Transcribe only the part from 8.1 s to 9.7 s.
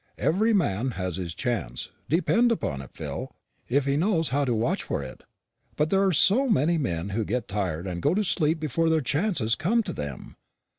to sleep before their chances